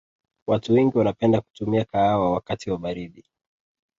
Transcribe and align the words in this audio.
watu 0.47 0.73
wengi 0.73 0.97
wanapenda 0.97 1.41
kutumia 1.41 1.85
kahawa 1.85 2.31
wakati 2.31 2.71
wa 2.71 2.77
baridi 2.77 3.25